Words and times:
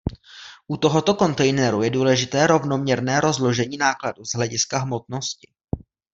U 0.67 0.77
tohoto 0.77 1.13
kontejneru 1.15 1.83
je 1.83 1.89
důležité 1.89 2.47
rovnoměrné 2.47 3.21
rozložení 3.21 3.77
nákladu 3.77 4.25
z 4.25 4.31
hlediska 4.35 4.79
hmotnosti. 4.79 5.51